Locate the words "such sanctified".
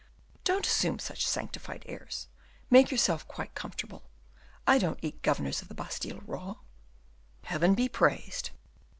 0.97-1.83